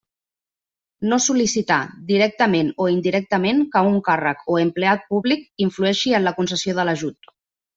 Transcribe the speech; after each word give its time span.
No 1.09 1.19
sol·licitar, 1.25 1.77
directament 2.07 2.71
o 2.85 2.89
indirectament, 2.93 3.61
que 3.77 3.85
un 3.93 4.01
càrrec 4.09 4.41
o 4.55 4.59
empleat 4.65 5.07
públic 5.13 5.47
influeixi 5.67 6.17
en 6.23 6.27
la 6.31 6.35
concessió 6.41 6.79
de 6.81 6.91
l'ajut. 6.91 7.33